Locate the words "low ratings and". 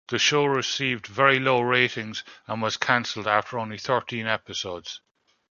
1.39-2.59